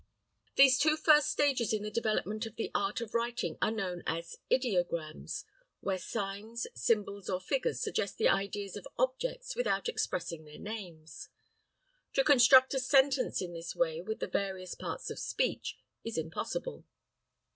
[0.55, 4.35] These two first stages in the development of the art of writing are known as
[4.51, 5.43] ideograms,
[5.79, 11.29] where signs, symbols or figures suggest the ideas of objects without expressing their names.
[12.13, 16.83] To construct a sentence in this way with the various parts of speech, is impossible.